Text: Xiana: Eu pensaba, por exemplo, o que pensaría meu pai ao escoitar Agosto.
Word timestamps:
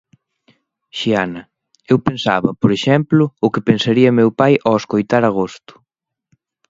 Xiana: 0.99 1.41
Eu 1.91 1.97
pensaba, 2.07 2.49
por 2.61 2.71
exemplo, 2.77 3.23
o 3.45 3.47
que 3.53 3.65
pensaría 3.69 4.15
meu 4.19 4.29
pai 4.39 4.53
ao 4.65 4.79
escoitar 4.81 5.23
Agosto. 5.25 5.73